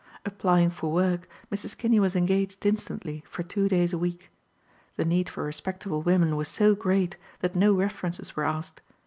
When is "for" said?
0.71-0.91, 3.27-3.43, 5.29-5.43